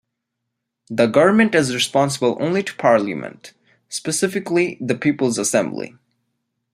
[0.89, 3.53] The government is responsible only to Parliament,
[3.87, 5.95] specifically the People's Assembly.